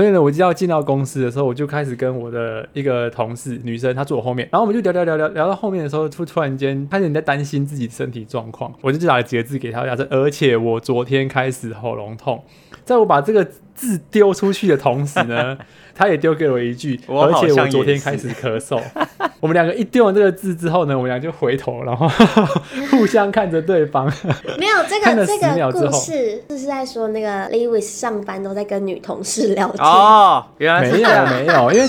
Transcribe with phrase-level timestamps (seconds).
[0.00, 12.42] 所以呢，我就要进到公司的时候，我就开始跟我的一个同事女生，她坐我后面，然后我们就聊聊聊聊聊到后面的时候，突突然间开始你在担心自己身体状况，我就就打了几个字给她，说而且我昨天开始喉咙痛，
[12.82, 15.58] 在我把这个字丢出去的同时呢。
[16.00, 18.80] 他也丢给我一句，而且我昨天开始咳嗽。
[19.38, 22.08] 我们两个一丢完这个字之后呢，我们俩就回头，然后
[22.90, 24.10] 互相看着对方。
[24.56, 29.84] 没有这个这个故事，就是在说那个 Lewis 上班都在跟女同事聊天。
[29.86, 31.86] 哦，原来没有没有，因为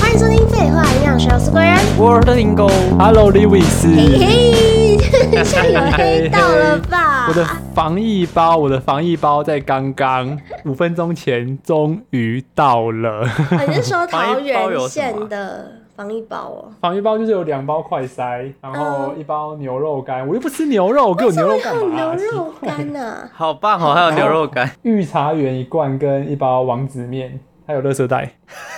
[0.00, 7.26] 欢迎收听废话营养学，我是贵人，我是林狗，Hello Liwis，嘿嘿，现在有黑到了吧？
[7.28, 13.26] 我的防疫包，我的防疫包在刚刚五分钟前终于到了。
[13.66, 16.72] 你是说桃园县的防疫包哦？
[16.80, 20.26] 防疫包就是有两包快塞，然后一包牛肉干。
[20.26, 21.94] 我又不吃牛肉，给我牛肉干嘛？
[21.94, 23.28] 牛肉干呢？
[23.32, 23.94] 好棒哦！
[23.94, 27.40] 还有牛肉干、御茶园一罐跟一包王子面。
[27.70, 28.28] 还有垃圾袋，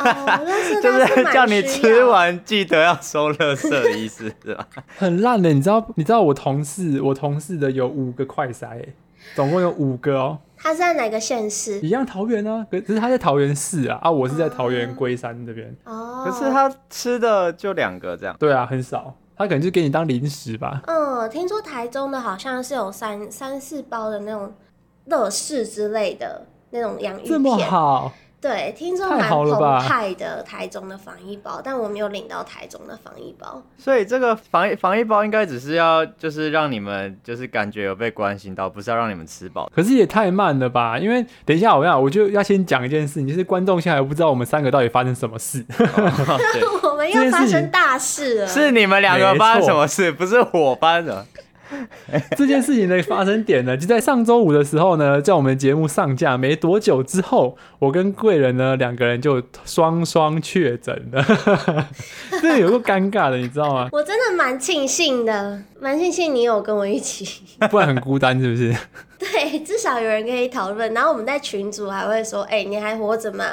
[0.82, 4.68] 就是叫你吃完记得要收垃圾的意思，是吧？
[4.98, 5.82] 很烂的，你知道？
[5.96, 8.84] 你知道我同事，我同事的有五个快筛，
[9.34, 10.38] 总共有五个哦。
[10.58, 11.80] 他是在哪个县市？
[11.80, 15.74] 一样桃园啊，可是他在桃园市啊，啊，我是在桃园龟山这边。
[15.84, 18.36] 哦，可是他吃的就两个这样。
[18.38, 20.82] 对啊，很少，他可能就给你当零食吧。
[20.86, 24.52] 嗯，听说台中的好像是有三三四包的那种
[25.06, 28.12] 乐事之类的那种洋芋片，这么好。
[28.42, 33.62] 对，听说蛮澎湃的台中的防疫包，但我没有领到台中的防疫包。
[33.78, 39.70] 所以这个防疫防疫包应该只是要就是让你们就是感觉有被关心到，不是要让你们吃饱。
[39.72, 40.98] 可是也太慢了吧？
[40.98, 45.64] 因为等一下我要我就要先讲一件事情，就是观众现在还不知道我们三个到底发生什么事。
[46.82, 51.24] 我们要发生大事了，是你们两个发生什么事，不是我发生的。
[52.36, 61.24] 这件事情的发生点呢，就在上周五的时候呢，在我们节目上架没多久之后，我跟贵人呢两个人就双双确诊了，
[62.40, 63.88] 这有个尴尬的，你知道吗？
[63.92, 68.74] 我真的蛮庆幸的，蛮庆幸你有跟我一起， 不然很孤单，是不是？
[69.18, 73.44] 对，至少有人可以讨论，然后我们在群组还会说：“哎、欸，你还活着吗？”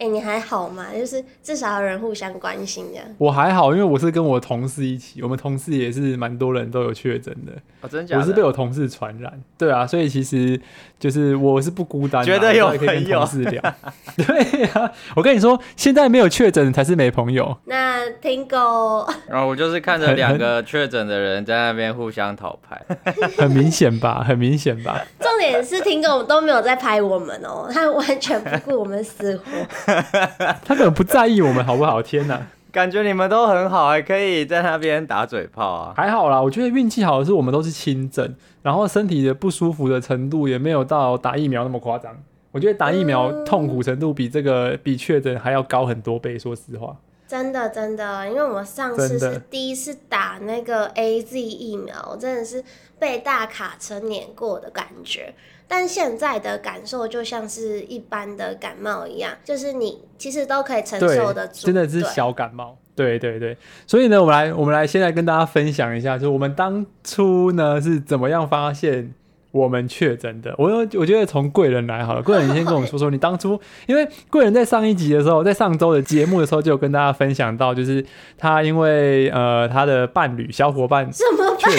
[0.00, 0.86] 哎、欸，你还好吗？
[0.96, 3.04] 就是至少有人互相关心这样。
[3.18, 7.52] 我还好，因为我是跟我同事一起，我们同事也是蛮多人都有确诊的。
[7.82, 8.22] 哦，真假的？
[8.22, 9.30] 我是被我同事传染。
[9.58, 10.58] 对啊，所以其实
[10.98, 12.80] 就是我是不孤单的，觉得有朋友。
[12.80, 13.62] 可以跟同事聊。
[14.16, 17.54] 对啊，我跟你说，现在没有确诊才是没朋友。
[17.66, 22.80] 那听狗，然后我就是看着两个确诊的人在那边互相讨拍，
[23.36, 24.24] 很明显吧？
[24.26, 24.98] 很明显吧？
[25.20, 29.89] 重点是听狗都没有在拍我们哦，他完全不顾我们死活。
[30.64, 32.02] 他可能不在意我们好不好？
[32.02, 32.40] 天哪，
[32.72, 35.94] 感觉你们都很好，还可以在那边打嘴炮啊！
[35.96, 42.12] 还好啦，我觉得运气好的是我们都是轻症，然后身体的不舒服的程度也没有到打疫苗那么夸张。
[42.52, 46.36] 我觉得打疫苗痛苦程度比这个比确诊还要高很多倍。
[46.38, 46.96] 说实话，
[47.30, 52.64] 真的真的，因为我上次是第一次打那个 AZ 疫苗，真的是
[52.98, 55.32] 被大卡车碾过的感觉。
[55.68, 62.76] 但现在的感受就像是一般的感冒一样，就是你其实都可以承受得住，真的是小感冒。
[62.96, 69.14] 对对对，所以呢，我们来我们来现在跟大家分享一下，就是我们当初呢是怎么样发现
[69.50, 70.54] 我们确诊的。
[70.58, 78.04] 我我觉得从贵人来好了，贵人你先跟我们说说你当初， 因为贵人在上一集的时候，在上周的节目的时候就有跟大家分享到，就是
[78.38, 81.72] 他因为呃他的伴侣小伙伴什么伴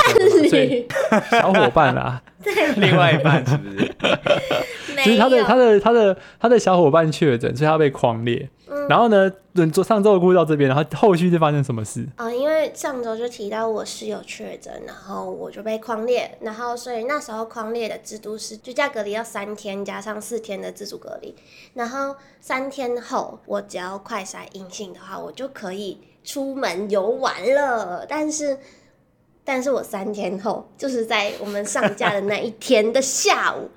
[0.43, 0.85] 侣
[1.31, 2.21] 小伙伴啊。
[2.43, 3.91] 对，另外一半是不是？
[5.05, 8.49] 就是他的他的他的他的小伙伴确诊，所以他被匡列。
[8.71, 9.29] 嗯、然后呢，
[9.71, 12.01] 做上周的故事到这边，然后后续就发生什么事？
[12.15, 21.35] 啊、呃，因为上周就提到我室友确诊，然后我就被框列，然后所以那时候框列的制度是居家隔离要三天，加上四天的自主隔离。
[21.73, 28.05] 然后三天后，我只要快筛阴性的话，我就可以出门游玩了。
[28.07, 28.57] 但是。
[29.43, 33.67] 但是我三天后，就是在我们上架的那一天的下午，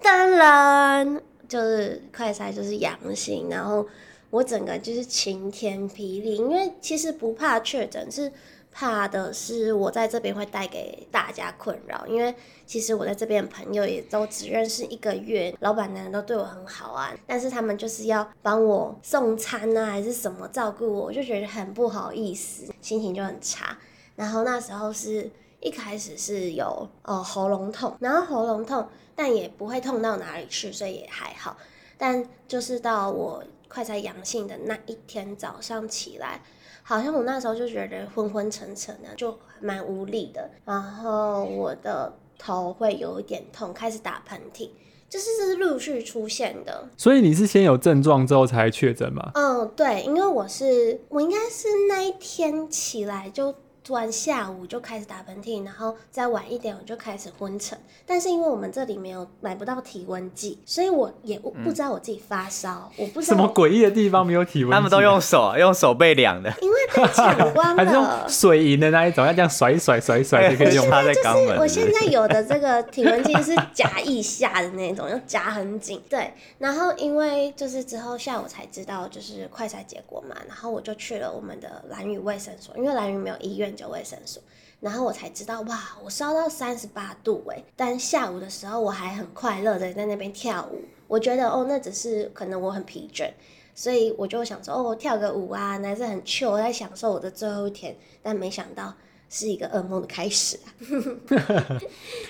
[0.00, 3.86] 当然就是快筛就是阳性，然后
[4.32, 8.32] 我整个就是晴天霹雳，因为其实不怕确诊，是
[8.72, 12.34] 怕的是我在这边会带给大家困扰，因为
[12.64, 23.76] 其实我在这边的朋友也都只认识一个月，老板娘都对我很好啊，但是他们就是要帮我送餐啊，还是什么照顾我，我就觉得很不好意思，心情就很差。
[24.16, 25.30] 然后那时候是
[25.60, 31.58] 一开始是有呃喉咙痛，然后喉咙痛，但也不会痛到哪里去，所以也还好。
[31.98, 36.42] 但就是到我快筛阳性的那一天早上起来，
[36.82, 40.50] 好像我那时候就觉得昏昏沉沉的，就蛮无力的。
[40.66, 44.68] 然后我的头会有一点痛，开始打喷嚏，
[45.08, 46.86] 就是是陆续出现的。
[46.98, 49.30] 所以你是先有症状之后才确诊吗？
[49.34, 53.54] 嗯，对，因为我是我应该是那一天起来就。
[53.84, 57.78] 突然下午就开始打喷嚏，然后再晚一点我就开始昏沉。
[58.06, 62.90] 但是因为我们这里没有买不到体温计，所以我也不知道我自己发烧。
[62.96, 67.76] 嗯、我不知道什么诡异的地方没有体温计，他们都用手用手背量的，因为太强光了。
[67.76, 71.46] 还是用水银的那一种，要这样甩一甩甩一甩就可以用它在肛门。
[71.46, 76.00] 就是我现在有的这个体温计是夹腋下的那种，要夹很紧。
[76.08, 83.72] 对，然后因为就是之后下午才知道就是快筛结果嘛，然后我就去了我们的兰屿卫生所，因为兰屿没有医院。
[83.74, 84.42] 就卫生所，
[84.80, 87.64] 然后我才知道哇，我烧到三十八度哎！
[87.74, 93.30] 但下午的时候我还很快乐的在那边跳舞，我觉得哦，那只是可能我很疲倦，
[93.74, 97.96] 所以我就想说哦，跳个舞啊，还是很 chill，在享受我的最后一天。
[98.22, 98.92] 但没想到
[99.28, 101.80] 是一个噩梦的开始啊！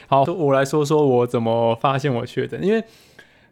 [0.07, 2.83] 好，我来说说我怎么发现我确诊，因为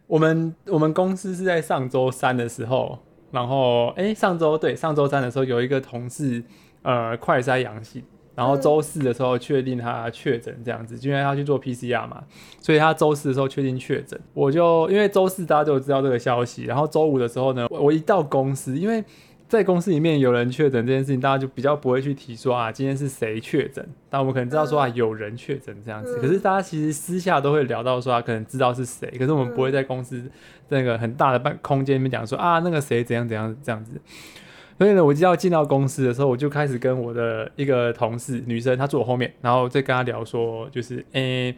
[0.07, 2.99] 我们我们公司是在上周三的时候，
[3.31, 6.43] 然后哎，上周对上周三的时候有一个同事。
[6.83, 8.03] 呃，快筛阳性，
[8.41, 12.23] 然后周四的时候确定他确诊这样子，就因为他去做 PCR 嘛，
[12.59, 14.19] 所以他周四的时候确定确诊。
[14.33, 19.03] 我就因为周四大家都知道这个消息，然后周五的时候呢，我一到公司，因为
[19.47, 26.17] 在公司里面有人确诊这件事情，大家就比较不会去提说啊，今天是谁确诊，但我们可能知道说啊，有人确诊这样子。
[26.19, 30.23] 可是大家其实私下都会聊到说啊，可能知道是谁，可是我们不会在公司
[30.69, 34.01] 那个很大的办空间里面讲说啊，那个谁怎样怎样这样子。
[34.77, 41.55] 所以呢，我就要进到公司的时候，我就开始跟我的一个同事，女生，她坐我后面，然后再跟她聊说，就是，诶、欸，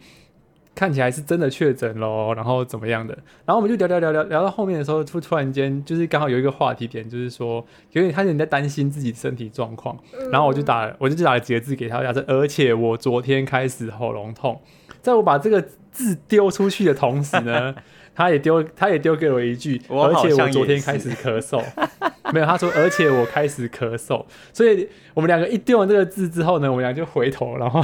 [0.74, 3.16] 看起来是真的确诊咯，然后怎么样的，
[3.46, 9.98] 然后我们就聊聊聊聊聊到后面的时候，突突然间就是刚好有一个话题点，就是说，因为开始你在担心自己身体状况，
[10.30, 14.60] 然后我就打，我就打了几个字给她，讲说，而且我昨天开始喉咙痛，
[15.00, 17.74] 在我把这个字丢出去的同时呢。
[18.14, 21.62] 他也丢，他也丢给我一句，而且我昨天开始咳嗽，
[22.32, 27.82] 没有，他说，而且我开始咳嗽，所以我们两个一丢完这个字之后呢，我们俩就回头，然后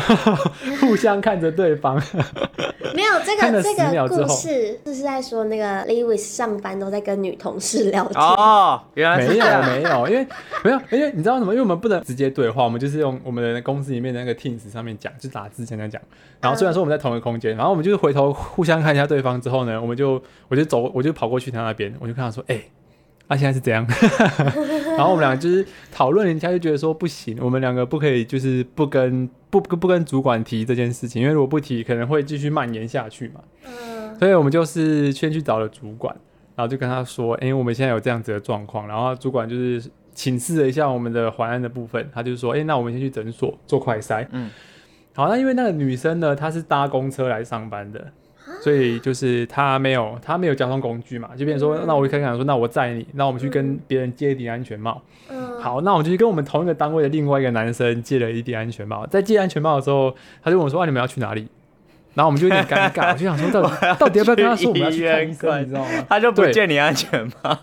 [0.81, 2.01] 互相看着对方。
[2.93, 10.27] 没有这个这个故事，就是在说那个 Lewis 上班都在跟女同事聊天哦，原来没有没有，因为
[10.65, 11.53] 没有，因为你知道什么？
[11.53, 16.03] 因为我们不能直接对话，我们就是用我们的公司里面的那个 Teams 上面讲，就打字这样讲。
[16.41, 22.71] 然后虽然说我们在同一个空间，然后我们就是回头互相看一下对方之后呢，我们就我就走，我就跑过去他那边，我就跟他说，哎、欸。
[23.29, 23.87] 他、啊、现在是怎样？
[24.99, 33.41] 然后我们两个就是讨论，人家就觉得说不行，我们两个不可以，就是不跟不不不跟主管提这件事情，因为如果不提，可能会继续蔓延下去嘛。
[33.65, 34.19] 嗯。
[34.19, 36.13] 所以我们就是先去找了主管，
[36.57, 44.51] 然后就跟他说：“哎、欸，我们现在有这样子的状况。”然后主管就是请示了一下我们的淮安的部分，他就说：“哎、欸，那我们先去诊所做快筛。”嗯。
[45.15, 48.09] 好，那因为那个女生呢，她是搭公车来上班的。
[48.61, 55.01] 所以就是他没有，他没有交通工具嘛，就变成说，嗯、那我就开始想说，那我载你，那我们去跟别人借一顶安全帽。
[55.31, 59.07] 嗯，好，那我们就去跟我们同一个单位的另外一个男生借了一顶安全帽。
[59.07, 61.49] 在借安全帽的时候，他就问我说：“啊，你们要去哪里？”
[62.15, 65.89] 然后我们就有点尴尬，我就想说，到底 到底要不要跟他说我们要去看医生，你知道吗？
[66.09, 67.59] 他就不借你安全帽。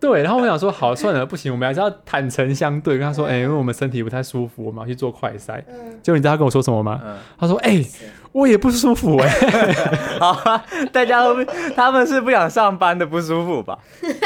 [0.00, 5.62] 对，然后我想说，好，算了，不行，我们还是要坦诚相对，跟他说，哎、欸，因为我们身体不太舒服，我们要去做快筛。
[5.68, 7.00] 嗯，结果你知道他跟我说什么吗？
[7.04, 7.86] 嗯、他说，哎、欸，
[8.32, 9.72] 我也不舒服、欸，哎，
[10.18, 11.44] 好啊，大家都
[11.76, 13.78] 他们是不想上班的不舒服吧？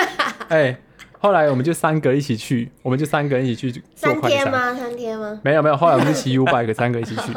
[0.49, 0.77] 哎、欸，
[1.19, 4.33] 后来我们就三个一起去，我们就三个人一起去做快筛。
[4.35, 4.75] 三天吗？
[4.75, 5.41] 三天吗？
[5.43, 7.33] 没有没有，后来我们就骑 U-bike 三个一起去。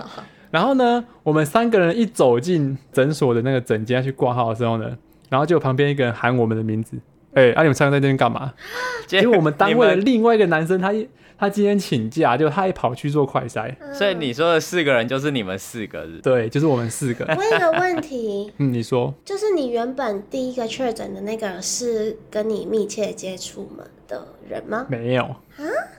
[0.52, 4.96] 然后呢，我们三个人一走进诊所的那个诊间去挂号的时候呢，
[5.30, 6.98] 然后就旁边一个人喊我们的名字。
[7.38, 7.62] 哎、欸，啊！
[7.62, 8.52] 你们三个在那边干嘛？
[9.06, 11.00] 结果我们单位的另外一个男生他，他
[11.38, 13.72] 他今天请假，就他也跑去做快筛。
[13.94, 16.18] 所以你说的四个人就是你们四个是？
[16.24, 17.24] 对，就是我们四个。
[17.38, 24.88] 问一个问题， 嗯，你说，就是你原本第一个确诊的那个是跟你密切接触吗的人吗？
[24.90, 25.38] 没有啊，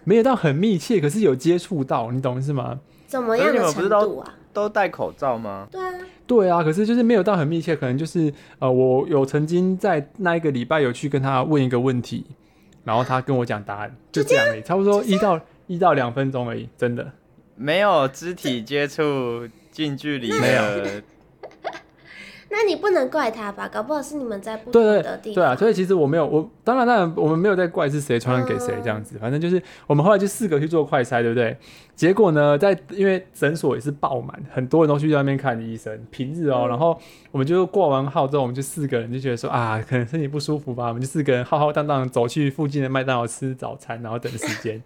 [0.02, 2.80] 没有到很密切，可是有接触到，你懂是吗？
[3.06, 4.34] 怎么样的程度啊？
[4.58, 5.68] 都戴口罩吗？
[5.70, 5.92] 对啊，
[6.26, 12.26] 对啊，可是就是没有到很密切，可能就是呃，我有曾经在那一个礼拜有去跟他问一个问题，
[12.84, 17.12] 然后他跟我讲答案，就这样而已，差不多一到一到两分钟而已，真的
[17.54, 20.62] 没有肢体接触、近距离没有。
[22.50, 23.68] 那你不能怪他吧？
[23.68, 25.12] 搞不好是你们在不同的地方。
[25.18, 31.56] 对对，对啊，所以其实我没有，我当然当然我们没有在怪是谁传染给谁这样子，反正就是我们后来就四个去做快筛，对不对？
[31.94, 36.98] 结果呢，在因为诊所也是爆满，很多人都去那边看医生，平日哦、喔，嗯、然后
[37.30, 44.82] 我们就挂完号之后，我们就四个人就觉得说啊，可能身体不舒服吧，我们就四个人浩浩荡荡走去附近的麦当劳吃早餐，然后等时间。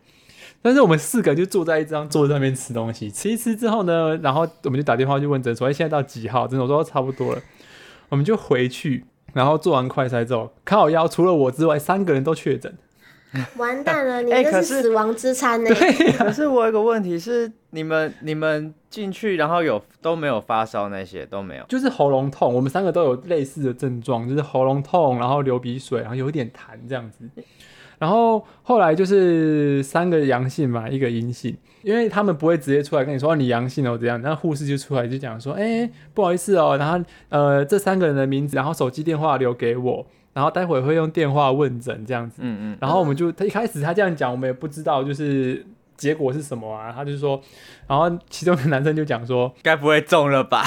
[0.63, 6.47] 但是我们四个就坐在一张桌子上面吃东西，吃一吃之后呢，然后我们就打电话去问诊所，哎，现在到几号？
[6.47, 7.43] 诊所说差不多了，
[8.09, 12.73] 我们就回去，然后做完快筛之后，靠腰除了我之外，三个人都确诊。
[13.57, 15.75] 完蛋了，你这是死亡之餐呢、欸？
[15.75, 27.25] 可是，可是我有个问题是，你们你们进去然后有都没有发烧那些都没有，就是喉咙痛，我们三个都有类似的症状，就是喉咙痛，然后流鼻水，然后有一点痰这样子。
[28.03, 45.65] 然后后来就是三个阳性嘛，一个阴性，因为他们不会直接出来跟你说你阳性哦这样，然后护士就出来就讲说，哎，不好意思哦，然后呃这三个人的名字，然后手机电话留给我，然后待会会用电话问诊这样子，嗯嗯，然后我们就他一开始他这样讲，我们也不知道就是
[45.97, 47.41] 结果是什么啊，他就说，
[47.87, 50.65] 然后其中的男生就讲说，该不会中了吧？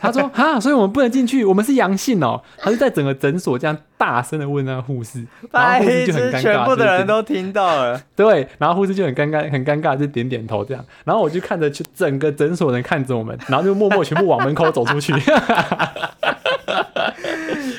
[0.00, 2.40] 他说 哈，所以我们不能进去，我们是阳性哦。
[2.56, 8.00] 他就在整个诊所这样大声的问那个护士， 然后护士就很尴尬，全部的人都听到了。
[8.14, 10.84] 对，然后护士就很尴尬，很尴尬就点点头这样。
[11.04, 15.12] 然后我就看着，就整个诊所人看着我们，然后就默默全部往门口走出去。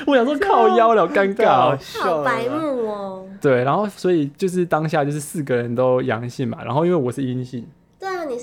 [0.06, 3.26] 我想说靠腰了，尴尬，好白目哦。
[3.40, 7.64] 对，然后所以就是当下就是四个人都阳性嘛，然后因为我是阴性。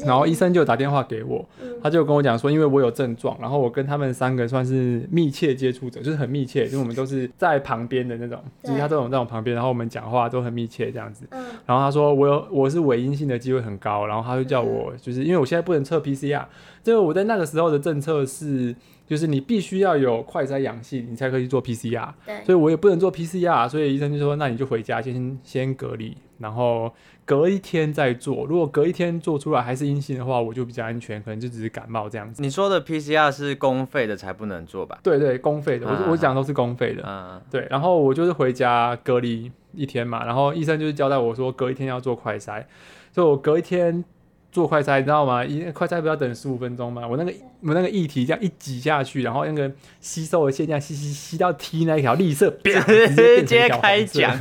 [0.06, 1.48] 然后医生就打电话给我，
[1.82, 11.26] 他就跟我讲说，因为我有症状，然后我跟他们三个算是密切接触者，就是很密切，因为我们都是在旁边的那种，就是他这种在我旁边，然后我们讲话都很密切这样子。
[11.66, 16.46] 然后他说我有我是伪阴性的机会很高，然后他就叫我就是因为我现在不能测 PCR，
[16.84, 18.76] 就我在那个时候的政策是，
[19.06, 22.10] 就是你必须要有快筛阳性，你才可以做 PCR，
[22.46, 26.94] 所以我也不能做 PCR，所以医生就说那你就回家先先隔离，然后。
[27.26, 32.42] 隔一天再做，如果隔一天做出来还是阴性的话，我就比较安全，可能就只是感冒这样子。
[32.42, 34.98] 你说的 PCR 是公费的才不能做吧？
[35.04, 37.04] 对对，公费的，啊、我我讲都是公费的。
[37.06, 37.68] 嗯，对。
[37.70, 42.64] 然后我就是回家隔离一天嘛，然后医生就是交代我说隔一天要做快筛，
[43.12, 44.06] 所以我隔一天。
[44.50, 45.46] 做快筛，你知道吗？
[45.46, 47.06] 一快筛不要等十五分钟吗？
[47.08, 54.36] 我那个我那个液体这样一挤下去，然后那个吸收的线这样吸吸吸到 T 那一条绿色， 直接开奖，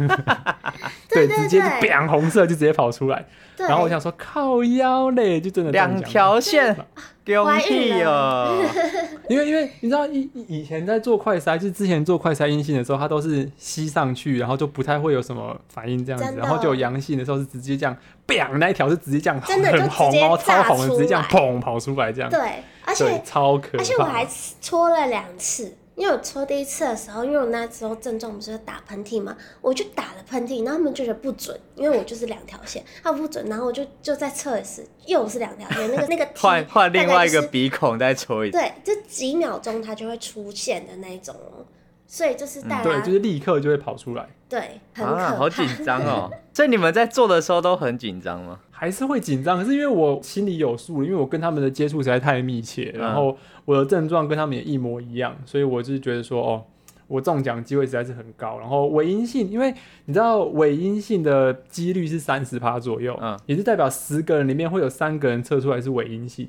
[1.16, 3.24] 对，直接就变红色就直接跑出来。
[3.56, 6.76] 然后我想说靠腰嘞，就真的两条线。
[7.24, 8.56] 丢屁哦！
[9.28, 17.96] 因为因为你知道以以前在做快筛，就是之前做快筛阴性的时候，它都是吸上去，然后就不太会有什么反应这样子，然后就有阳性的时候是直接这样
[18.28, 22.30] ，bang 那一条是直接这样很红哦，超红的，直接这样砰跑出来这样。
[22.30, 24.24] 对，而且超可怕，而且我还
[24.60, 25.76] 搓了两次。
[25.96, 41.34] 因为我抽第一次的时候，因为我那时候症状不是打喷嚏嘛，我就打了喷嚏，然后他们就觉得不准，因为我就是两条线，他不准，然后我就就再测一次，又是两条线，那个那 个换换另外一个鼻孔再抽一次，对，就几秒钟它就会出现的那种。
[41.34, 41.64] 哦，
[42.06, 48.60] 所以就是大家、嗯、对，就是立刻就会跑出来，对，很可怕，啊、好紧张哦， 所以你们在做的时候都很紧张吗？
[48.70, 56.62] 还是会紧张，可是因为我心里有数，因为我跟他们的接触实在太密切，然后我的症状跟他们也一模一样，所以我就是觉得说，哦，
[57.08, 58.58] 我中奖机会实在是很高。
[58.58, 66.48] 然后伪阴性，因为你知道伪阴性的几率是三十趴左右，嗯，也是代表十个人里面会有三个人测出来是伪阴性。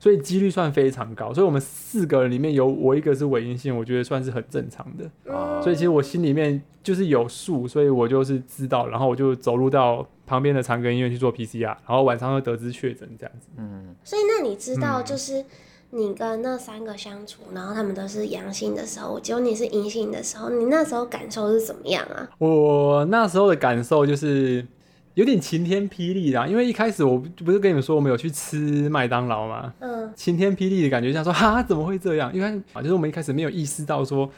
[0.00, 5.04] 所以几率算非常高，所以我们四个人里面有我一个是伪阴性，我觉得算是很正常的。
[5.26, 13.48] 嗯、所以其实我心里面就是有数，所以我就是知道，然后我就走路到旁边的长庚医院去做 PCR，然后晚上又得知确诊这样子。
[13.58, 13.94] 嗯。
[14.02, 15.44] 所以那你知道，就是
[15.90, 22.26] 你跟那三个相处，然后他们都是阳性的时候，只有你是阴性的时候，你那时候感受是怎么样啊？
[22.38, 24.66] 我那时候的感受就是。
[25.14, 29.74] 有点晴天霹雳啦，因为一开始我不是跟你们说我们有去吃麦当劳吗？
[29.80, 32.32] 嗯，晴天霹雳的感觉，像说哈怎么会这样？
[32.32, 34.30] 因为啊，就是我们一开始没有意识到说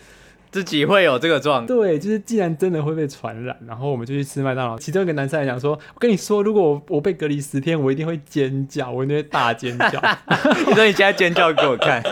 [0.51, 1.67] 自己会有这个状态。
[1.67, 4.79] 对，就是既然真的会被传染，然后我们就去吃麦当劳。
[4.79, 10.01] 其中一个男生来讲说：“我跟你说，如果我我被隔离十天，我一定会尖叫，我一定会大尖叫。”
[10.67, 12.03] 你说你现在尖叫给我看？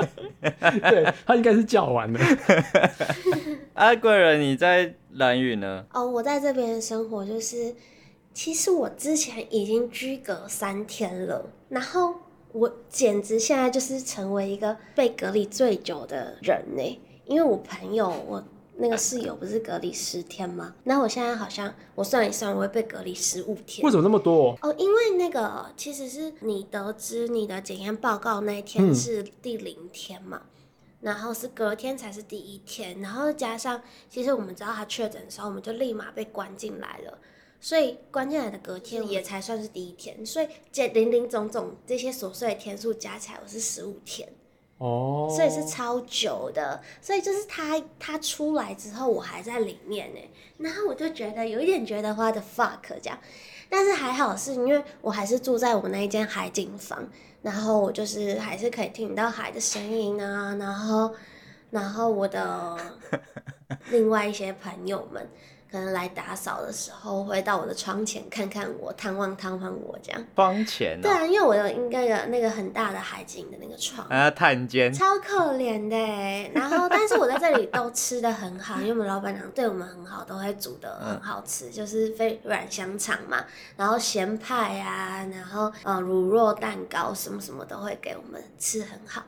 [0.41, 2.21] 对，他应该是叫完了。
[3.75, 5.85] 阿贵人，你在兰屿呢？
[5.93, 7.75] 哦，我在这边生活就是。
[8.33, 12.15] 其实我之前已经居隔三天了，然后
[12.53, 17.01] 我简直现在就是成为一个被隔离最久的人呢。
[17.27, 18.43] 因为我朋友，我
[18.77, 20.75] 那个室友不是隔离十天吗？
[20.85, 23.85] 那我现在好像我算一算，我会被隔离十五天。
[23.85, 24.57] 为什么那么多？
[24.63, 30.51] 哦，因为那个其实是你得知你的检验报告那一天是第零天嘛，嗯、
[31.03, 37.19] 然后是隔天才是第一天，然后加上其实我们知道他确诊的时候，我们就立马被关进来了。
[37.61, 44.27] 所以关键来的隔天也才算是第一天，所以这零零总总这些琐碎的天数加起来，我是十五天。
[44.79, 46.81] 哦，所以是超久的。
[47.03, 50.21] 所以就是他他出来之后，我还在里面呢。
[50.57, 53.19] 然后我就觉得有一点觉得 what the fuck 这样，
[53.69, 57.07] 但是还好是因为我还是住在我那一间海景房，
[57.43, 61.13] 然后我就是还是可以听到海的声音啊，然后
[61.69, 62.79] 然后我的
[63.91, 65.29] 另外一些朋友们。
[65.71, 70.27] 可能来打扫的时候，会到我的窗前看看我，探望探望我这样。
[70.35, 71.03] 窗前、喔？
[71.03, 74.05] 对啊，因为我有应该有那个很大的海景的那个床。
[74.09, 74.93] 啊，探监。
[74.93, 76.51] 超可怜的。
[76.53, 83.45] 然后，但是我在这里都吃的很好，因为我们老板娘对我们很好，都会煮的很好吃，嗯、就是非软香肠嘛，
[83.77, 89.23] 然后咸派啊，然后呃乳酪蛋糕什么什么都会给我们吃很好。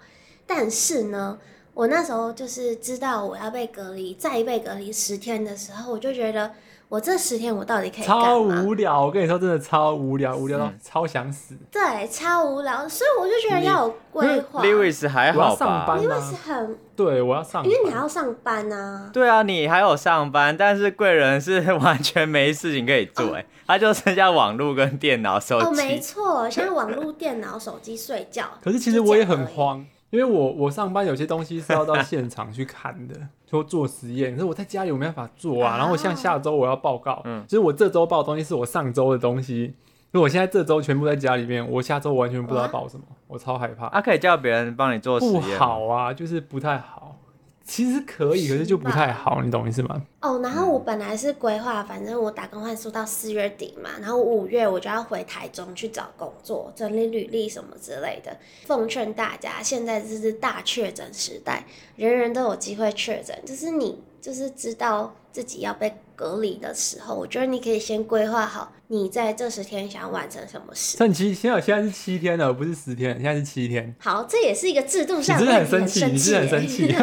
[0.46, 1.38] 但是呢。
[1.74, 6.50] 我那时候就是知道我要被隔离，再被隔离十天的时候，我就觉得
[6.88, 8.22] 我这十天我到底可以干嘛？
[8.22, 11.56] 超无聊，我跟你说真的超无聊，无聊到超想死。
[11.70, 14.62] 对，超无聊，所以我就觉得要有规划。
[14.62, 19.08] Lewis 还好吧？Lewis 很对，我要上班，因为你还要上班啊。
[19.10, 25.66] 对啊，你还有上班，但是贵人是 完全没事情可以做，哎、哦，他就剩下网络跟电脑、手机。
[25.66, 28.44] 哦，没错，现在网络、电脑、手机、睡觉。
[28.62, 29.86] 可是其实我也很慌。
[30.12, 33.14] 因为我我上班有些东西是要到现场去看的，
[33.48, 35.78] 说做实验，可是我在家里我没办法做啊。
[35.78, 39.72] 然后像下周我要报告，嗯，就是我这周报的东西是我上周的东西，
[40.10, 43.86] 如果我现在这周全部在家里面，我下周完全不知道报什么，我超害怕。
[43.86, 45.40] 啊，可以叫别人帮你做实验？
[45.40, 47.16] 不好啊，就是不太好。
[47.64, 50.02] 其实可以，可是就不太好，你懂意思吗？
[50.20, 58.36] 哦，然后我本来是规划，反正我打工换宿到四月底嘛，然后五月我就要回台中去找工作，整理履历什么之类的。
[58.66, 61.64] 奉劝大家，现在这是大确诊时代，
[61.96, 68.72] 人人都有机会确诊，就是你就是知道自己要被隔离的时候，我觉得你可以先规划好。
[68.88, 70.98] 你在这十天想完成什么事？
[70.98, 73.94] 趁七，现在现在是七天了，不是十天，现在是七天。
[73.98, 75.64] 好，这也是一个制度上的问题。
[75.64, 76.94] 你真的很生气，你真的很生气。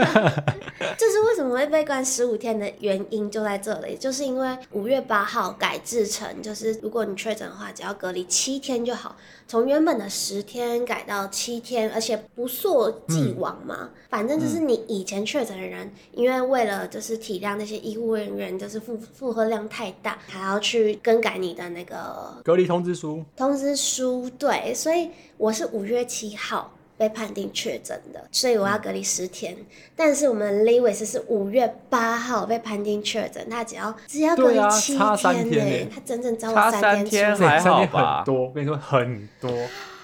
[0.95, 9.15] 这是为什么会被关十五天的原因就在这里，就是因为五月八号改制成，就是如果你确诊的话，只要隔离七天就好，
[9.47, 13.75] 从原本的十天改到七天，而且不溯既往嘛。
[13.81, 22.33] 嗯、反正就是你以前确诊的人，嗯、因为为了就是体谅那些医护人员，就是负负荷量太大，还要去更改你的那个。
[22.43, 29.55] 隔离通知书，通知书对，所以我是五月七号被判定确诊的，所以我要隔离十天。
[29.57, 38.17] 嗯、但是我们 Lewis 是五月八号被判定确诊，他只要只要隔离七天呢、欸，他整整找我三天还好吧？
[38.17, 39.51] 很多，我跟你说很多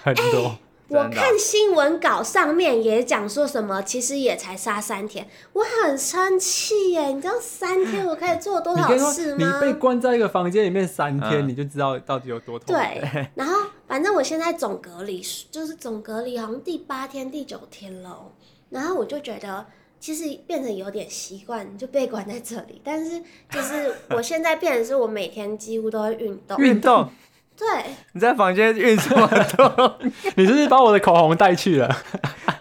[0.03, 0.23] 很多。
[0.23, 7.07] 欸我看新闻稿上面也讲说什么，其实也才杀三天，我很生气耶！
[7.07, 9.37] 你知道三天我可以做多少事吗？
[9.39, 12.75] 你，你被关在一个房间里面三天，嗯、你就知道到底有多痛。
[12.75, 13.01] 对，
[13.33, 13.53] 然后
[13.87, 18.31] 反正我现在总隔离，就是总隔离好像第八天、第九天了，
[18.69, 19.65] 然后我就觉得
[19.99, 22.79] 其实变成有点习惯，就被关在这里。
[22.83, 23.19] 但是
[23.49, 27.09] 就是我现在变成是我每天几乎都会运动，运动。
[27.57, 27.67] 对，
[28.13, 29.99] 你在房间运这么多，
[30.35, 31.95] 你是不是把我的口红带去了？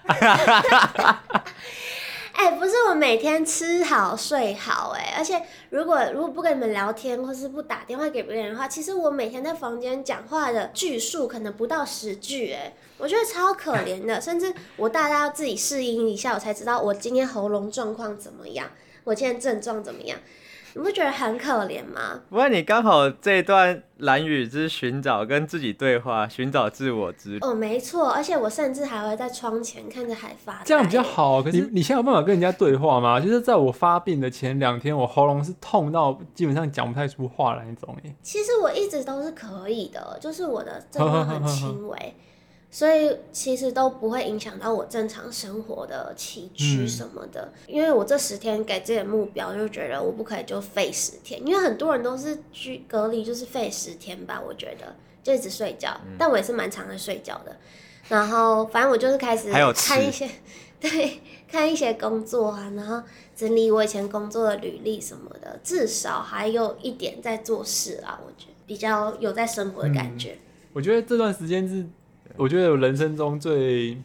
[2.36, 18.68] 哎、欸，不是我每天吃好睡好哎、欸，而且如果如果不跟你们聊天，或是不打电话给别人的话，其实我每天在房间讲话的句数可能不到十句哎、欸，我觉得超可怜的，甚至我大概要自己适应一下，我才知道我今天喉咙状况怎么样，
[19.04, 20.18] 我今天症状怎么样。
[20.74, 22.20] 你不觉得很可怜吗？
[22.28, 27.38] 不过你刚好这一段兰屿之寻找跟自己对话，寻找自我之旅。
[27.42, 30.62] 哦，没错，而且我甚至还会在窗前看着海发。
[30.64, 31.40] 这样比较好。
[31.40, 33.20] 可是你你现在有办法跟人家对话吗？
[33.20, 37.96] 就是在我发病的前两天，我喉咙是痛到基本上讲不太出话来那种。
[38.22, 42.14] 其实我一直都是可以的，就是我的症状很轻微。
[42.74, 57.56] 所以其实都不会影响到我正常生活的起居什么的，嗯、因为我这十天给自己的目标，就觉得我不可以就废十天，因为很多人都是居隔离就是废十天吧，我觉得就一直睡觉，嗯、但我也是蛮常的睡觉的。
[58.08, 60.28] 然后反正我就是开始看一些，
[60.80, 63.00] 对，看一些工作啊，然后
[63.36, 70.32] 整理我以前工作的履历什么的，至少还有一点在做事啊，我觉得比较有在生活的感觉。
[70.32, 70.38] 嗯、
[70.72, 71.86] 我觉得这段时间是。
[72.36, 73.96] 我觉得我人生中最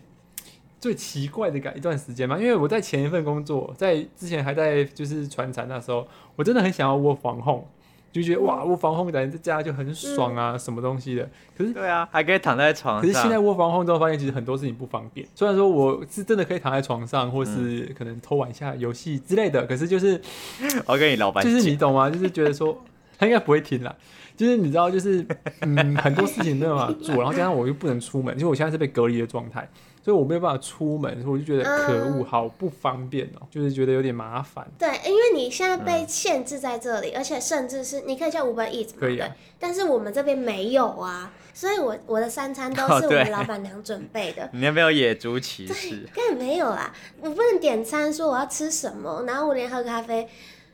[0.79, 7.65] 最奇怪的感一段时间嘛，因为我在前一份工作，在之前还在就是传产那时候，我真的很想要 work from home，
[8.13, 11.29] 就觉得哇 work from home 在家就很爽啊，什么东西的。
[11.57, 13.01] 可是对啊，还可以躺在床上。
[13.01, 15.27] 可是现在 work from home 之后，发现其实很多事情不方便。
[15.35, 20.21] 虽然说我是真的可以躺在床上，或是可能偷玩一下游戏之类的，可是就是
[20.87, 22.09] 我跟你老板，就是你懂吗？
[22.09, 22.81] 就是觉得说
[23.19, 23.93] 他应该不会听啦。
[24.39, 25.25] 就是你知道，就是
[25.60, 29.69] 嗯， 很多事情没有办法做，然后加上我又不能出门，因为我现在是被隔离的状态，
[30.02, 34.67] 所所以我没有办法出门，所以我就觉得可恶，嗯、好不方便哦、喔，就是觉得有点麻烦。
[34.80, 44.45] 对，因为你现在被限制在这里，嗯、而且甚至是你可以叫 Uber Eats 嘛，可以、啊，对，但是我们这边没有啊，所以我我的三餐都是我们老板娘准备的。
[44.45, 46.10] 哦、你有没有野猪骑士？
[46.12, 50.28] 根本没有啦，我不能点餐说我要吃什么，然后我连喝咖啡，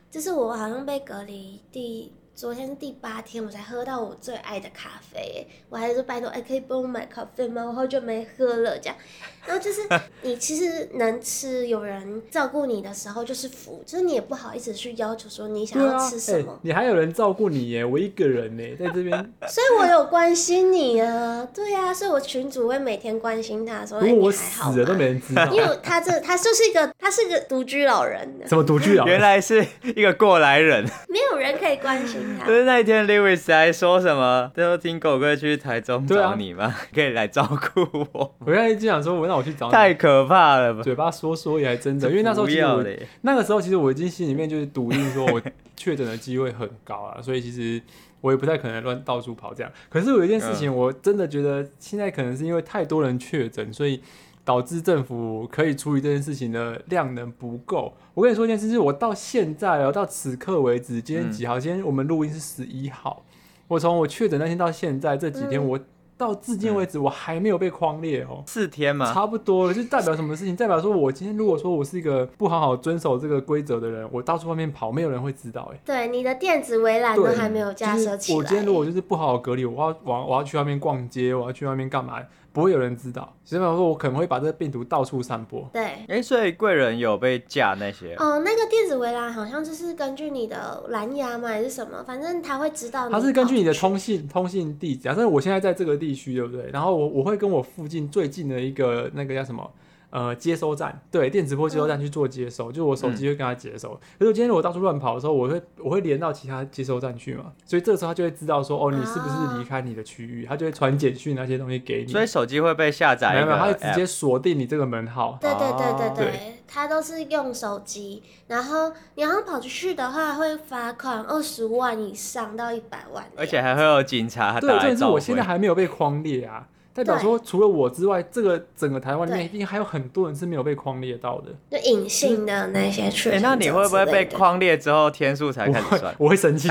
[0.10, 2.14] 就是我好像被隔离第。
[2.36, 7.64] 昨天是第八天，我才喝到我最爱的咖啡，我还是说拜托，哎、欸，可以帮我买咖啡吗？
[7.66, 8.96] 我好久没喝了，这样。
[9.48, 9.82] 然后就是
[10.24, 16.52] 你其实能吃，有人照顾你的时候就是福，就是你也不好意思去要求说你想要吃什么。
[16.52, 19.18] 啊欸、你还有人照顾你耶，我一个人呢，在这边。
[19.48, 28.28] 所以我有关心你啊，对啊，所以我群主会每天关心他说，说如果我死了都没人知道，因为他这他就是一个他是个独居老人。
[28.46, 29.14] 什么独居老人？
[29.14, 32.25] 原来是一个过来人，没有人可以关心。
[32.46, 34.52] 不是那一天，Lewis 还说什么？
[34.56, 36.66] 他说听狗哥去台中找你吗？
[36.66, 37.82] 啊、 可以来照顾
[38.14, 38.36] 我。
[38.40, 39.72] 我刚才就想说，我那我去找你。
[39.72, 40.82] 太可怕了吧！
[40.84, 42.84] 嘴巴说说也还真的，因为那时候其实我
[43.22, 45.42] 那个时候其实我已经心里面就是笃定说我
[45.76, 47.82] 确诊的机会很高啊，所以其实
[48.22, 49.72] 我也不太可能乱到处跑这样。
[49.90, 54.02] 可是有一件事情，我真的觉得现在可能是因为太多人确诊，所以。
[54.46, 57.92] 导致政府可以处理这件事情的量能不够。
[58.14, 61.60] 我跟你说一件事，就是我到现在哦，到此刻为止，今天几号？
[61.60, 63.26] 今天我们录音是十一号。
[63.68, 65.80] 我从我确诊那天到现在这几天，我
[66.16, 68.44] 到至今为止我还没有被框列哦。
[68.46, 69.74] 四天嘛，差不多了。
[69.74, 70.56] 就代表什么事情？
[70.56, 75.70] 代表说我今天如果说我是一个不好好遵守这个规则的人，我到处外面跑，没有人会知道。
[75.74, 78.38] 哎，对，你的电子围栏都还没有架设起来。
[78.38, 82.22] 我今天如果就是不好好隔离，我要我我要去外面逛街，我要去外面干嘛？
[82.56, 85.70] 不会有人知道，所以说我可能会把这个病毒到处散播。
[85.74, 93.10] 对，哎、欸，所以贵人有被架那些哦，那个电子围栏好像就是根据你的蓝牙嘛，还是什么，反正他会知道。
[93.10, 96.70] 他是根据你的通信通信地址，假设我现在在这个地区，对不对？
[96.72, 99.70] 然后我我会跟我附近最近的一个那个叫什么？
[100.16, 103.90] 呃，接收站，对，电磁波接收站去做接收，嗯、就我手机会跟他接收。
[104.18, 112.14] 可是我今天如果到处乱跑的时候，我会我会连到其他接收站去嘛，所以这个时候他就会知道说，哦，你是不是离开你的区域，他就会传简讯那些东西给你。
[112.14, 115.38] 所以手机会被下载，没有，他会直接锁定你这个门号。
[115.42, 124.62] 对对对对对，对他都是用手机，然后你要跑出去的话会罚款二十万以上到一百万，而且还会有警察。
[124.62, 126.70] 对，但是我现在还没有被框列啊。
[126.96, 133.44] 代表说，除了我之外，这个整个台湾里面一定还有很多人是没有被框列到的，就隐性的那些确诊、欸。
[133.44, 136.16] 那你会不会被框列之后天数才开始算？
[136.18, 136.70] 我会生气，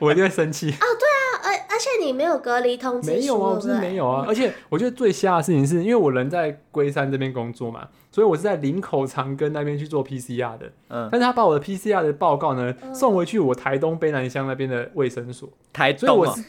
[0.00, 0.70] 我一定会生气。
[0.70, 4.24] 哦，对啊，而而且你没有隔离通知书，没有啊，我是没有啊。
[4.28, 10.70] 而且我觉得最瞎的事情是，因为我人在龟山这边工作嘛，所以我是在林口长庚那边去做 PCR 的。
[10.90, 16.44] 嗯，但是他把我的 PCR 的报告呢送回去我台东卑南乡那边的卫生所，台东、所以我是。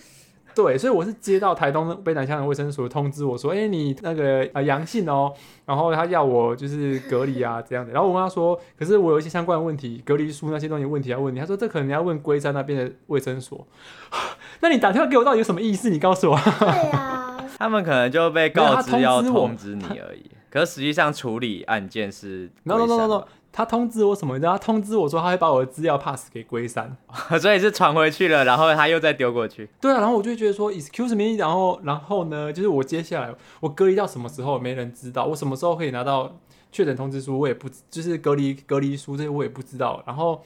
[0.56, 5.34] 对，所以我是接到台东北南乡的卫生所通知我说，哎、欸，你那个呃阳性哦，
[5.66, 7.94] 然后他要我就是隔离啊这样的。
[7.94, 11.40] 然后我跟他说，可是我有一些相关的问题，隔离书那些东西问题要问你。
[11.40, 13.66] 他说这可能你要问龟山那边的卫生所。
[14.60, 15.90] 那你打电话给我到底有什么意思？
[15.90, 16.38] 你告诉我。
[16.60, 23.26] 对啊，他们可能就被告知要通知你而已，可是实际上处理案件是 no no no no no。
[23.60, 24.40] 他通知我什么？
[24.40, 26.96] 然后他通知我说他会把我的资料 pass 给龟山，
[27.42, 29.68] 所以是传回去了，然后他又再丢过去。
[29.82, 36.40] 对啊，然后我就觉得说，excuse me，然后然后呢，就是我接下来我隔离到什么时候没人知道，我什么时候可以拿到
[36.72, 40.42] 确诊通知书，我也不就是隔离隔离书这些我也不知道，然后。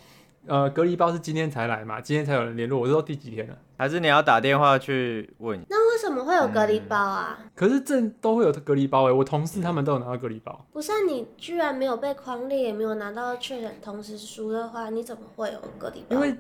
[0.46, 2.02] 呃，隔离包是今天才来嘛？
[2.02, 3.58] 今天才有人联络，我说第几天了？
[3.84, 5.60] 还是你要打电话去问？
[5.70, 7.38] 那为什么会有隔离包啊？
[7.38, 10.66] 嗯、可是这都会有隔离包哎，我同事他们都有拿到隔离包。
[10.72, 16.16] 不是、啊、你居然没有被框列，也没有拿到确诊通知书的话，你怎么会有隔离包？
[16.16, 16.34] 因为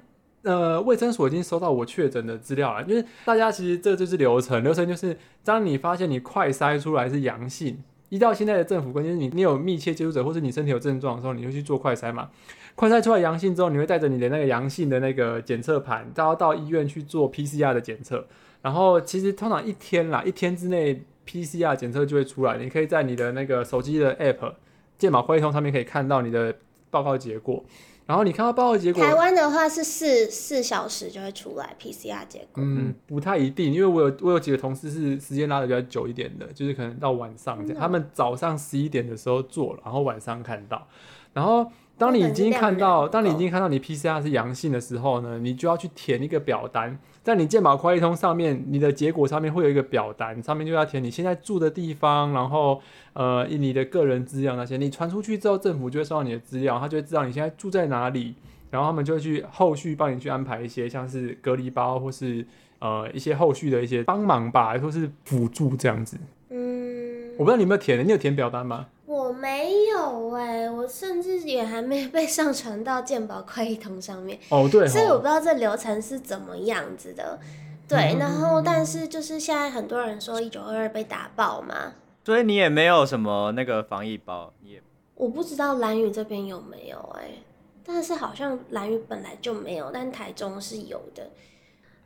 [0.43, 7.83] 呃，卫生所已经收到我确诊的资料了，就是大家其实这就是流程，流程就是当你发现你快筛出来是阳性。
[8.07, 12.29] 一到现在的政府关键是，你你有密切接触者，或是你身体有症状的时候，你就去做快筛嘛？
[12.75, 18.25] 快筛出来阳性之后，你会带着你的那个阳性的那个检测盘，然后到医院去做 PCR 的检测。
[18.61, 24.53] 然后其实通常一天啦，一天之内 PCR 检测就会出来，你可以在你的那个手机的 App
[24.97, 26.55] 健保快通上面可以看到你的
[26.89, 27.63] 报告结果。
[28.05, 32.63] 然后你看到报告结果，台湾的话是四四小时就会出来 PCR 结果。
[32.63, 40.87] 嗯，不太一定，因为我有我有几个同事是时间拉的比较久一点的，就是可能到晚上这样，嗯、他们早上十一点的时候做了，然后晚上看到，
[41.33, 41.69] 然后。
[41.97, 52.81] 当你已经看到，当你已经看到你 PCR 是阳性的时候呢，你就要去填一个表单，在你健保快易通上面，你的结果上面会有一个表单，上面就要填你现在住的地方，然后
[53.13, 58.35] 呃你的个人资料那些，你传出去之后，政府就会收到你的资料，他就会知道你现在住在哪里，
[58.71, 62.45] 然后他们就会去后续帮你去安排一些像是隔离包或是
[62.79, 66.17] 呃一些后续的一些帮忙吧，或是辅助这样子。
[66.49, 67.13] 嗯。
[67.37, 68.85] 我不知道你有没有填，你有填表单吗？
[69.23, 74.37] 我没有哎、欸，我甚至也还没被上传到健保快易通上面。
[74.49, 77.39] 哦，对哦，所以我不知道这流程是怎么样子的。
[77.87, 81.93] 对，然后但是就是现在很多人说一九二二被打爆嘛，
[82.25, 84.81] 所以你也没有什么那个防疫包，也
[85.15, 87.43] 我不知道蓝屿这边有没有哎、欸，
[87.85, 91.29] 但是好像蓝屿本来就没有，但台中是有的。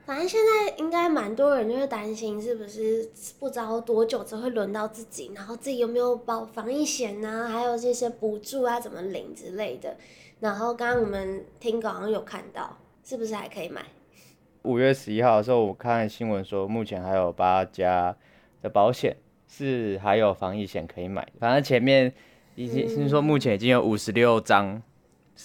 [0.07, 9.97] 反正现在应该蛮多人就是担心，是不是不知道多久才会轮到自己，然后自己有没有保防疫险啊，还有这些补助啊怎么领之类的。
[10.39, 13.83] 然后刚刚我们听稿好像有看到，是不是还可以买？
[14.61, 18.15] 五月十一号的时候，我看新闻说，目前还有八家
[18.61, 19.17] 的保险
[19.49, 21.27] 是还有防疫险可以买。
[21.37, 22.13] 反正前面
[22.55, 24.81] 已经听说目前已经有五十六张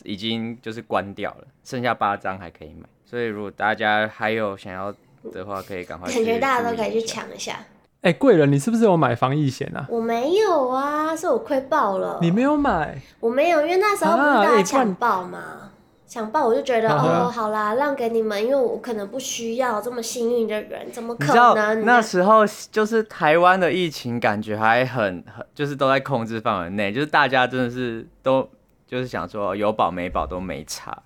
[0.04, 2.88] 已经就是关掉了，剩下八张还可以买。
[3.12, 4.90] 所以，如果大家还有想要
[5.30, 6.10] 的话，可以赶快。
[6.10, 7.52] 感觉大家都可以去抢一下。
[8.00, 9.86] 哎、欸，贵人，你是不是有买防疫险啊？
[9.90, 12.18] 我没有啊，是我亏爆了。
[12.22, 12.98] 你没有买？
[13.20, 15.72] 我没有，因为那时候不是大家抢爆嘛，
[16.06, 21.84] 抢、啊欸、爆我就觉得哦，好啦，让给你们，因为我可能不需要这么幸运的人，怎么可能？
[21.84, 28.48] 那时候就是台湾的疫情，感觉还很很，就是都在控制范围内，就是大家真的是都
[28.86, 30.96] 就是想说有保没保都没差。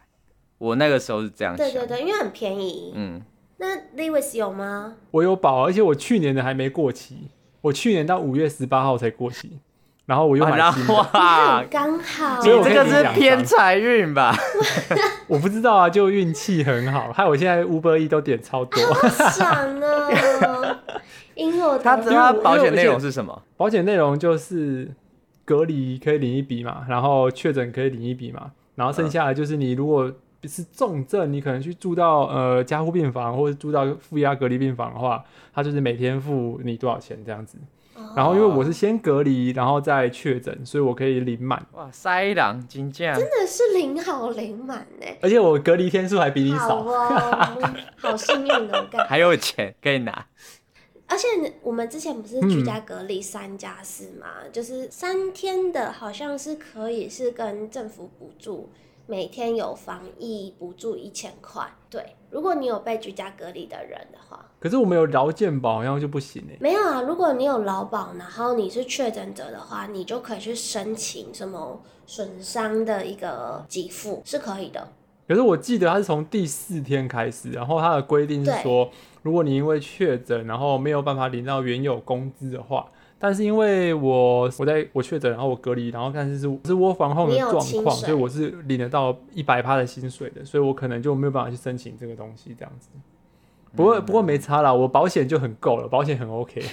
[0.59, 2.93] 我那个时候是这样想，对对对，因为很便宜。
[2.95, 3.21] 嗯，
[3.59, 4.95] 那 Lewis 有吗？
[5.11, 7.29] 我有保，而且我去年的还没过期，
[7.61, 9.59] 我去年到五月十八号才过期，
[10.07, 10.95] 然后我又买新的。
[10.95, 12.39] 哇，刚好。
[12.43, 14.35] 你这个是偏财运吧？
[15.29, 18.83] 我不知道啊，就运气很好，害我现在 Uber E 都点超多。
[18.95, 19.51] 好爽
[19.83, 20.83] 啊！
[21.35, 23.43] 因为我他他保险内容是什么？
[23.59, 24.91] 保险内容就是
[25.45, 30.11] 隔离可以领一笔嘛，然后确诊可以领一笔嘛，然后剩下的就是你如果。
[30.47, 37.59] 是重症，你可能去住到呃加护病房，或者住到负压隔离病房的话，他就是每天付你多少钱这样子。
[37.95, 41.65] 哦、然后因为我是先隔离，然后再确诊，所以我可以领满。
[41.73, 45.07] 哇，塞狼金价真的是领好领满呢！
[45.23, 49.07] 而且我隔离天数还比你少，好，哦、 好幸运的干。
[49.07, 50.27] 还有钱可以拿。
[51.09, 51.27] 而且
[51.63, 58.69] 我们之前不是居家隔离三加四嘛，嗯、就是三天的，好像是可以是跟政府补助。
[59.07, 64.45] 每天有防疫补助一千块，对，如果你有被居家隔离的人的话。
[64.59, 66.57] 可是我们有劳健保，好像就不行哎。
[66.61, 74.89] 没有啊，如果你有劳保，然后你是确诊者的话，你就可以去申请什么损伤的一个给付，是可以的。
[75.29, 78.91] 可是我记得他是从第四天开始，然后他的规定是说，
[79.23, 82.91] 如果你因为确诊，然后没有办法领到原有工资的话。
[83.19, 87.53] 但是因为我我在我确诊，然后我隔离，然后但是是是窝房后的状
[87.83, 92.91] 况，所以我是领得到一百趴的薪水的，所以我可能就没有办法去申请这个东西这样子。
[93.75, 96.63] 不过不过没差啦，我保险就很够了，保险很 OK。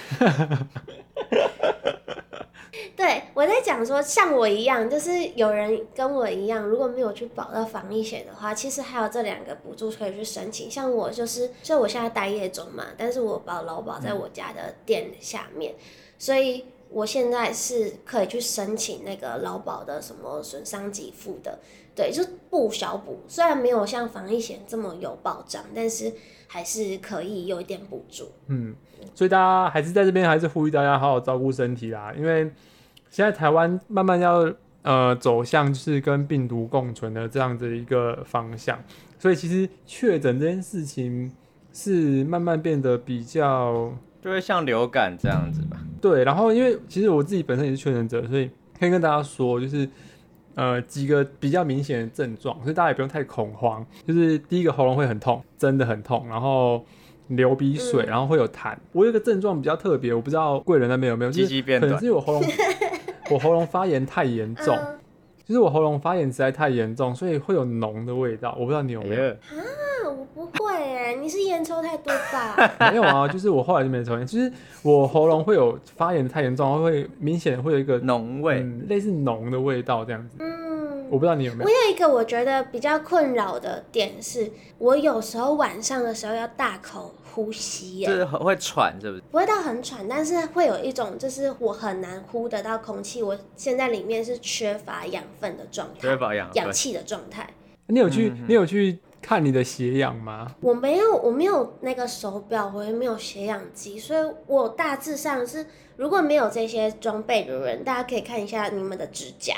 [2.96, 10.70] 对，我在讲说，像我一样，就是有人跟我一样，如果没有去保到防疫险的话，其实还有这两个补助可以去申请。
[10.70, 15.72] 像我就是，所以我现在待业中嘛，但是我保劳保在我家的店下面。
[15.72, 15.84] 嗯
[16.16, 21.58] 所以我现在是可以去申请那个劳保的什么损伤给付的，
[21.92, 26.12] 对，就不小补，虽然没有像防疫险这么有保障，但是
[26.46, 28.30] 还是可以有一点补助。
[28.46, 28.76] 嗯，
[29.12, 32.44] 所以大家还是在这边还是呼吁大家好好照顾身体啦，因为
[33.10, 34.48] 现在台湾慢慢要
[34.82, 38.78] 呃走向就是跟病毒共存的这样子一个方向，
[39.18, 41.34] 所以其实确诊这件事情
[41.72, 43.92] 是慢慢变得比较。
[44.24, 45.76] 就会像流感这样子吧。
[46.00, 49.86] 对，然后因为其实我自己本身也是确诊者，所以可以跟大家说，就是
[50.54, 53.84] 呃几个比较明显的症状，所以大家也不用太恐慌。
[54.06, 56.82] 就是第一个喉咙会很痛，真的很痛，然后
[57.28, 58.74] 流鼻水，然后会有痰。
[58.92, 62.42] 我有一个症状比较特别，我不知道贵人那边有没有，就是可能 是我喉咙
[63.30, 64.74] 我喉咙发炎太严重，
[65.46, 68.56] 就是我喉咙发炎实在太严重，所以会有浓的味道。
[68.58, 69.36] 我不知道你有没有啊。
[70.06, 72.56] 我不会哎，你是烟抽太多吧？
[72.90, 74.26] 没有啊，就是我后来就没抽烟。
[74.26, 74.50] 其实
[74.82, 80.36] 我喉咙会有发炎太严重，会明显会有一个浓味，嗯，类似浓的味道这样子。
[80.40, 81.64] 嗯，我不知道你有没有。
[81.64, 89.22] 我有一个我觉得比较困扰的点是，我有时候晚上的时候要大口呼吸，就是会喘，是不是？
[89.30, 97.48] 不会到很喘，但是会有一种就是我很难呼得到空气，我现在里面是缺乏养分的状态，缺乏氧氧气的状态。
[97.88, 98.32] 你有去？
[98.46, 99.00] 你有去？
[99.20, 100.54] 看你的血氧吗？
[100.60, 105.64] 我没有，我没有那个手表，我也没有血氧机，所以我大致上是
[105.96, 109.54] 如果没有这些装备的人，大家可以看一下你们的指甲。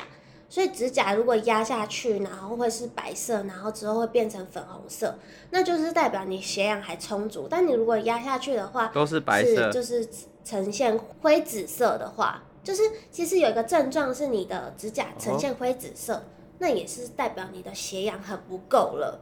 [0.49, 5.17] 所以指甲如果压下去，然后会是白色，然后之后会变成粉红色，
[5.51, 7.47] 那就是代表你血氧还充足。
[7.49, 10.07] 但你如果压下去的话，都是白色，是就是
[10.45, 12.81] 呈现灰紫色的话，就是
[13.11, 16.23] 其实有一个症状是你的指甲呈现灰紫色，
[16.59, 19.19] 那也是代表你的血氧很不够了。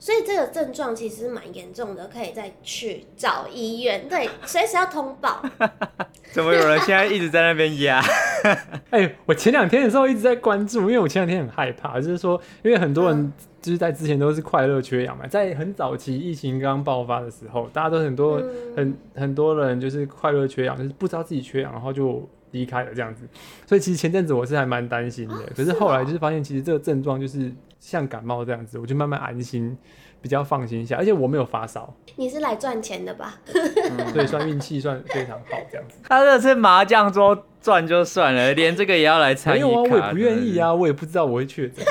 [0.00, 5.42] 所以这个症状其实蛮严重的，可以再去找医院，对， 随时要通报。
[6.32, 8.00] 怎么有人现在一直在那边压？
[8.88, 23.28] 哎、欸，我前两天的时候一直在关注，因为我前两天很害怕，就是说，因为很多人就是在之前都是快乐缺氧嘛，在很早期疫情刚爆发的时候，大家都很多、嗯、很很多人就是快乐缺氧，就是不知道自己缺氧，然后就离开了这样子。
[23.66, 27.52] 所以其实前阵子我是还蛮担心的，啊、可是后来就是发现，其实这个症状就是。
[27.82, 29.74] 像感冒这样子，我就慢慢安心，
[30.20, 30.98] 比较放心一下。
[30.98, 31.96] 而且我没有发烧。
[32.16, 33.40] 你是来赚钱的吧？
[33.54, 35.96] 嗯，对，算运气算非常好这样子。
[36.06, 39.62] 他这是麻将桌赚就算了，连这个也要来参与。
[39.62, 41.82] 没有啊，我也不愿意啊，我也不知道我会确诊。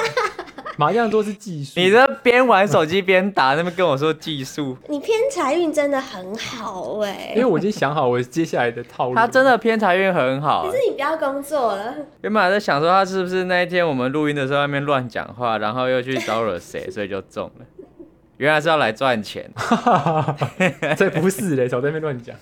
[0.80, 1.74] 麻将桌是技术。
[1.76, 4.78] 你这边玩手机边打，那边跟我说技术。
[4.88, 7.34] 你偏财运真的很好哎、欸。
[7.36, 9.16] 因为我已经想好我接下来的套路。
[9.16, 10.72] 他真的偏财运很好、欸。
[10.72, 11.94] 可是你不要工作了。
[12.22, 17.66] 原本还在想说他是不是那一天我们录音的时候在那边乱讲话，然后又去招惹谁，所以就中了。
[18.38, 19.52] 原来是要来赚钱。
[20.96, 22.34] 这不是嘞，少在那边乱讲。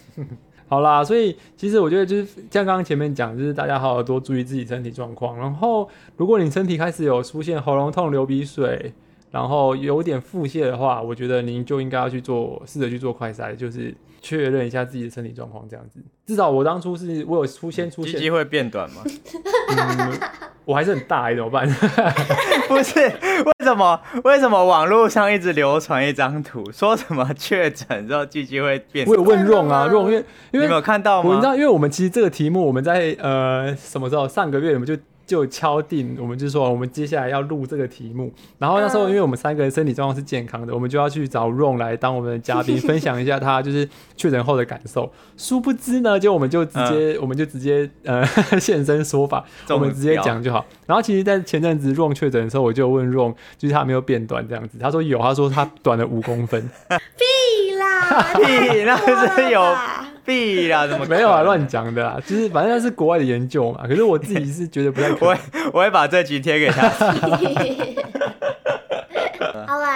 [0.69, 5.37] 好啦，所以其实我觉得就是像刚刚前面讲，就是大家好好多注意自己身体状况。
[5.37, 8.93] 然后，如果你身体开始有出现喉咙痛、流鼻水，
[9.31, 16.01] 然后有点腹泻的话，我觉得您就应该要去做，试着去做快筛，就是确认一下自己的身体状况，这样子。
[16.25, 19.01] 至少我当初是我有出现出现，机会变短吗？
[19.69, 20.19] 嗯
[20.67, 21.65] 我还是很大，怎么办？
[22.67, 23.97] 不是，为什么？
[24.25, 29.07] 为什么网络上一直流传一张图，说什么确诊之后鸡鸡会变？
[29.07, 31.35] 我有问 Ron 啊，Ron，因为因为你没有看到吗？
[31.35, 34.27] 你知道，因为我们其实这个题目我们在呃什么时候？
[34.27, 34.97] 上个月我们就。
[35.27, 38.31] 就敲定，我们就说我们接下来要录这个题目。
[38.57, 45.11] 然后那时候，因为我们三个人身体状况是健康的，我们就要去找 Ron 来当我们的嘉宾，分享一下他就是确诊后的感受。
[45.35, 48.25] 殊不知呢，就我们就直接，嗯、我们就直接呃
[48.57, 50.65] 现身说法，我们直接讲就好。
[50.85, 54.77] 然后其实，在前阵子 Ron 确诊的时候，我就问 Ron，就是他没有变短这样子。
[54.79, 56.61] 他说有，他说他短了五公分。
[56.87, 59.61] 屁啦，屁，那是有。
[60.27, 61.41] 必啦，怎么 没有啊？
[61.41, 63.87] 乱讲的啦，就是反正那是国外的研究嘛。
[63.87, 65.19] 可是我自己是觉得不太可能。
[65.31, 65.39] 我会
[65.73, 66.89] 我会把这集贴给他。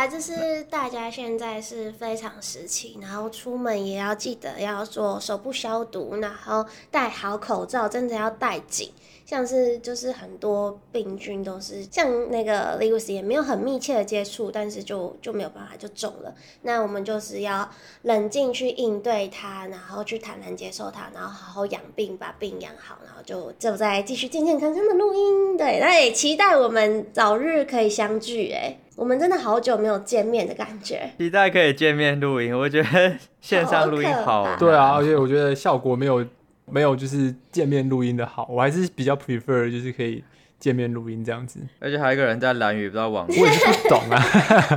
[0.08, 8.92] 就是大家现在是非常时期，然后出门也要记得要做手部消毒，然后戴好口罩，真的要戴紧。
[9.24, 16.36] 像是就是很多病菌都是像那个 Lewis 也没有很密切的接触，但是就就没有办法就中了。
[16.64, 17.70] 那我们就是要
[18.02, 25.56] 冷静去应对它，然后去坦然接受它，然后好好养病，把病养好，然后就就再继续健健康康的录音。
[25.56, 28.52] 对，那也期待我们早日可以相聚。
[28.52, 32.58] 哎，我们真的好久没有见面的感觉，期待可以见面录音。
[32.58, 36.26] 我觉得线上录音好，好对啊，而且我觉得效果没有。
[36.74, 40.24] 没有，就是见面录音的好，我还是比较 prefer 就是可以
[40.58, 41.60] 见面录音这样子。
[41.80, 44.24] 而且还有一个人在蓝雨，不知道网，我也是不懂啊。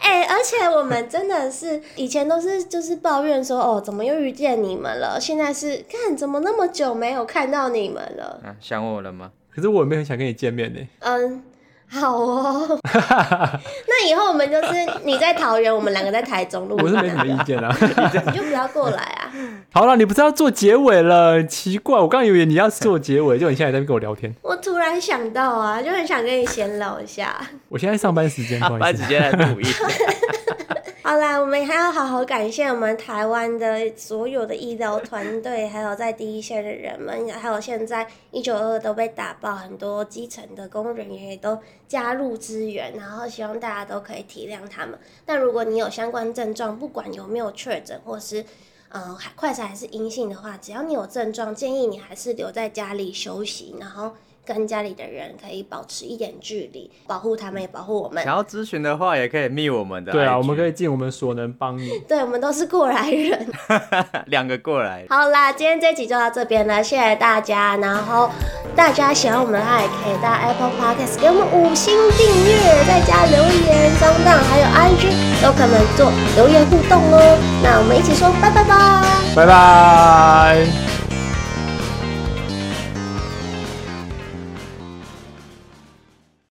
[0.00, 5.18] 哎、欸，而且我们真的是以前都是就是抱怨说，哦，怎么又遇见你们了？
[5.20, 8.40] 现在是看怎么那么久没有看到你们了？
[8.42, 9.30] 啊，想我了吗？
[9.50, 10.80] 可是我也没有很想跟你见面呢。
[11.00, 11.42] 嗯。
[11.92, 12.78] 好哦，
[13.88, 14.72] 那以后我们就是
[15.04, 16.78] 你在桃园，我们两个在台中录。
[16.80, 17.76] 我是没什么意见啊，
[18.26, 19.30] 你就不要过来啊。
[19.72, 21.44] 好了，你不是要做结尾了？
[21.44, 24.32] 奇怪，我刚以为你要做结尾，就你现在在跟我聊天。
[24.42, 27.36] 我突然想到啊，就很想跟你闲聊一下。
[27.68, 29.66] 我现在上班时间，上班时间来录音。
[31.10, 44.96] 好啦，我们还要好好感谢我们台湾的所有的医疗团队，还有在第一线的人们，还有现在一九二都被打爆，很多基层的工人也都加入支援，然后希望大家都可以体谅他们。
[45.26, 48.44] 但如果你有相关症状，不管有没有确诊，或是
[48.90, 54.12] 嗯快筛还是阴性的话，只要你有症状，建议你还是留在家里休息，然后。
[54.52, 58.24] 跟家里的人可以保持一点距离，保护他们也保护我们。
[58.24, 60.10] 想要咨询的话，也可以密我们的。
[60.10, 61.88] 对啊，我们可以尽我们所能帮你。
[62.08, 63.46] 对，我们都是过来人，
[64.26, 65.04] 两个过来。
[65.08, 67.76] 好啦，今天这集就到这边了，谢谢大家。
[67.76, 68.28] 然后
[68.74, 77.38] 大家喜欢我们的话，也可以到 Apple Podcast 给我们五星订阅，再加留言、上当，还有 IG 都可能做留言互动哦。
[77.62, 80.99] 那我们一起说拜拜吧，拜拜。